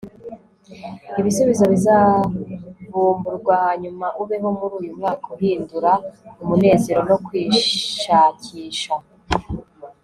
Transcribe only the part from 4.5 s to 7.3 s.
muri uyumwaka uhindura umunezero no